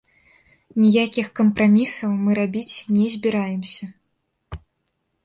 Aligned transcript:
Ніякіх 0.83 1.27
кампрамісаў 1.39 2.15
мы 2.23 2.31
рабіць 2.39 2.75
не 2.95 3.05
збіраемся. 3.17 3.91